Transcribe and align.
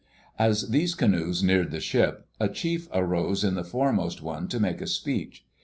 As 0.39 0.71
these 0.71 0.95
canoes 0.95 1.43
neared 1.43 1.69
the 1.69 1.79
ship, 1.79 2.25
a 2.39 2.49
chief 2.49 2.87
arose 2.91 3.43
in 3.43 3.53
the 3.53 3.63
foremost 3.63 4.19
one 4.19 4.47
to 4.47 4.59
make 4.59 4.81
a 4.81 4.87
speech. 4.87 5.45